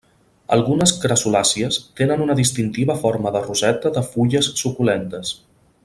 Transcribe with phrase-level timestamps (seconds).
[0.55, 5.37] Algunes crassulàcies tenen una distintiva forma de roseta de fulles suculentes.